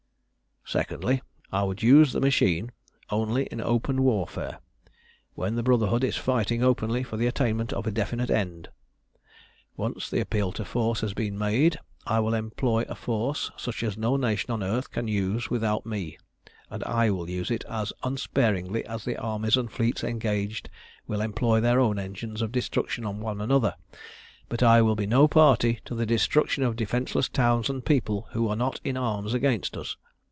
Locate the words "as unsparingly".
17.69-18.85